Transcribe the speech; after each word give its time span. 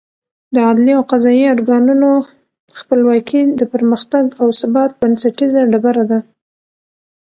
د 0.53 0.55
عدلي 0.69 0.91
او 0.97 1.03
قضايي 1.11 1.45
ارګانونو 1.55 2.09
خپلواکي 2.79 3.41
د 3.59 3.61
پرمختګ 3.73 4.25
او 4.41 4.47
ثبات 4.59 4.91
بنسټیزه 5.01 5.61
ډبره 5.71 6.03
ده. 6.11 6.19